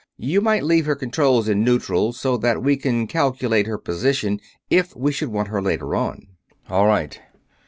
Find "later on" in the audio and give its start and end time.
5.61-6.25